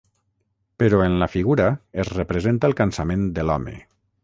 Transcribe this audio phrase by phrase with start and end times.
[0.83, 1.67] Però en la figura
[2.05, 3.79] es representa el cansament de l'home.